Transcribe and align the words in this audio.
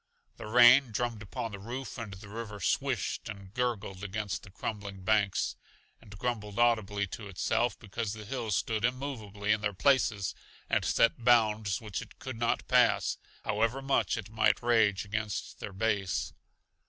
The 0.37 0.47
rain 0.47 0.91
drummed 0.91 1.21
upon 1.21 1.51
the 1.51 1.59
roof 1.59 1.99
and 1.99 2.11
the 2.15 2.27
river 2.27 2.59
swished 2.59 3.29
and 3.29 3.53
gurgled 3.53 4.03
against 4.03 4.41
the 4.41 4.49
crumbling 4.49 5.03
banks, 5.03 5.55
and 6.01 6.17
grumbled 6.17 6.57
audibly 6.57 7.05
to 7.05 7.27
itself 7.27 7.77
because 7.77 8.13
the 8.13 8.25
hills 8.25 8.57
stood 8.57 8.83
immovably 8.83 9.51
in 9.51 9.61
their 9.61 9.75
places 9.75 10.33
and 10.67 10.83
set 10.83 11.23
bounds 11.23 11.79
which 11.81 12.01
it 12.01 12.17
could 12.17 12.39
not 12.39 12.67
pass, 12.67 13.19
however 13.45 13.79
much 13.79 14.17
it 14.17 14.31
might 14.31 14.63
rage 14.63 15.05
against 15.05 15.59
their 15.59 15.71
base. 15.71 16.33